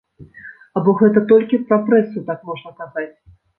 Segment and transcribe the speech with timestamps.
[0.81, 3.09] Або гэта толькі пра прэсу так можна казаць?